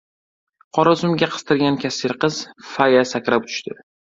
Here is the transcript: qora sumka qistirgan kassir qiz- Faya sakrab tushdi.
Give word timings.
qora 0.77 0.93
sumka 1.01 1.29
qistirgan 1.35 1.77
kassir 1.85 2.17
qiz- 2.25 2.41
Faya 2.73 3.07
sakrab 3.13 3.51
tushdi. 3.53 3.79